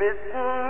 [0.00, 0.69] بسم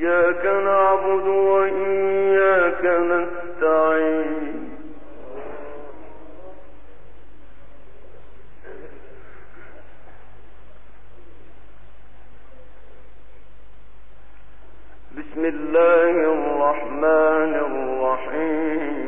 [0.00, 4.70] إياك نعبد وإياك نستعين.
[15.18, 19.07] بسم الله الرحمن الرحيم.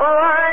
[0.00, 0.49] Oh, All right.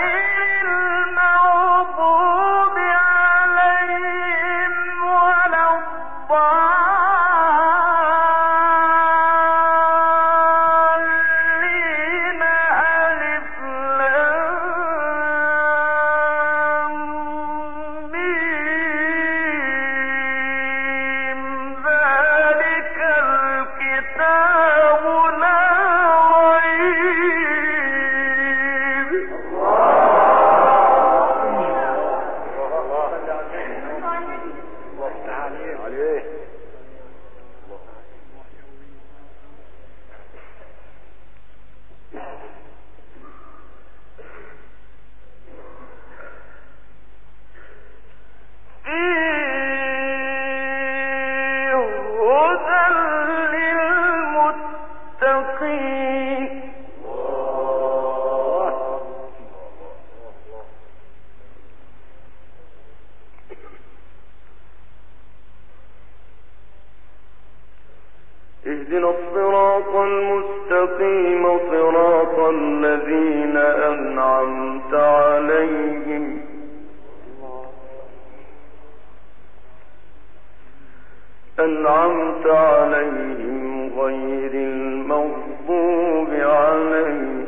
[68.67, 76.41] اهدنا الصراط المستقيم صراط الذين أنعمت عليهم.
[81.59, 87.46] أنعمت عليهم غير المغضوب عليهم.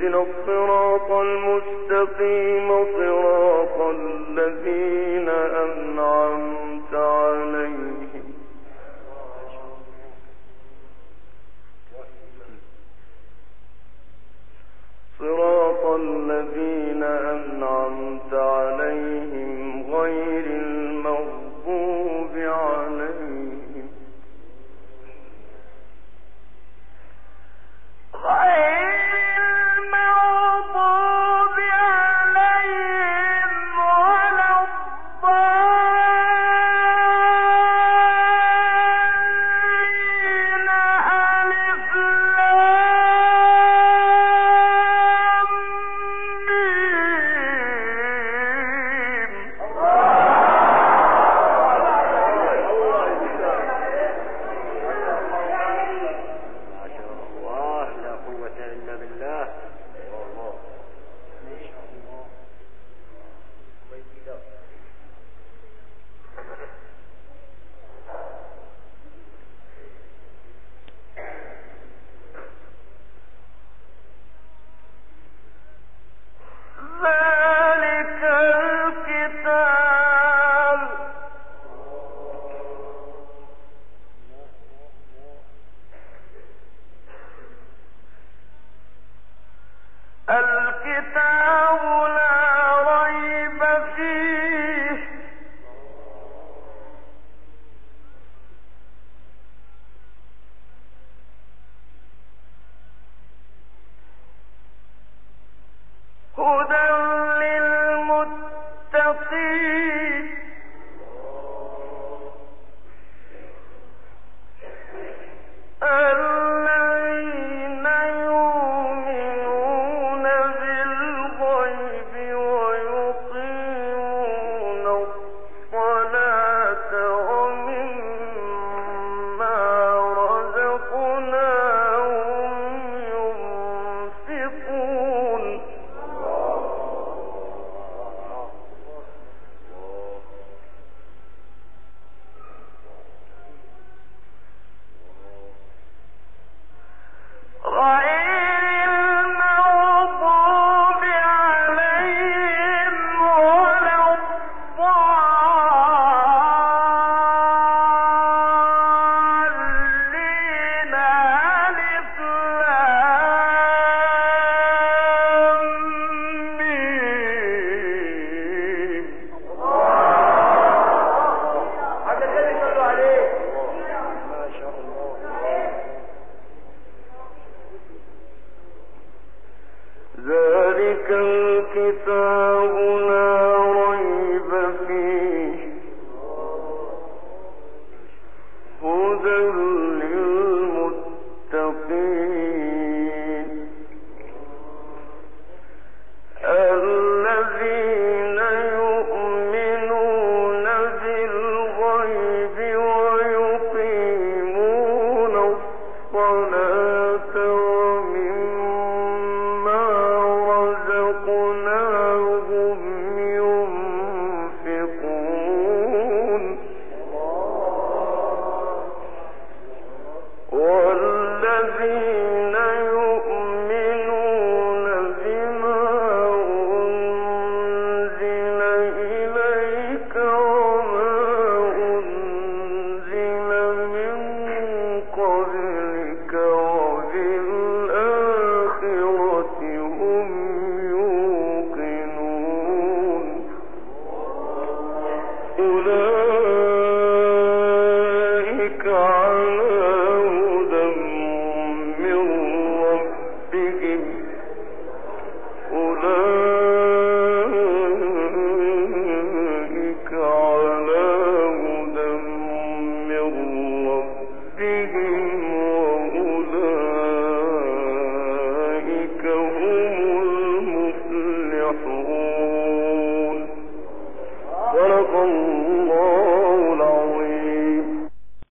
[0.00, 6.19] اهدنا الصراط المستقيم صراط الذين أنعمت